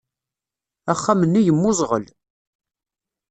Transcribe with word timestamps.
Axxam-nni 0.91 1.41
yemmuẓɣel. 1.45 2.05